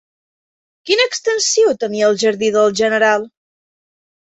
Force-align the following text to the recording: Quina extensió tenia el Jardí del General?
Quina 0.89 1.05
extensió 1.09 1.75
tenia 1.85 2.09
el 2.09 2.19
Jardí 2.25 2.51
del 2.59 2.75
General? 2.83 3.31